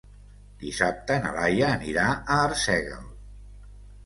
[0.61, 3.05] Dissabte na Laia anirà a Arsèguel.